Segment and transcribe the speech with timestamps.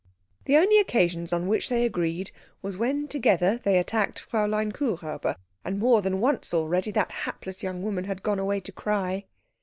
[0.45, 2.31] The only occasions on which they agreed
[2.63, 7.83] were when together they attacked Fräulein Kuhräuber; and more than once already that hapless young
[7.83, 9.25] woman had gone away to cry.